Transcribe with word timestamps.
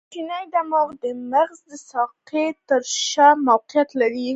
کوچنی 0.13 0.43
دماغ 0.53 0.89
د 1.03 1.05
مغز 1.31 1.59
د 1.69 1.71
ساقې 1.89 2.45
تر 2.67 2.81
شا 3.09 3.27
موقعیت 3.47 3.89
لري. 4.01 4.27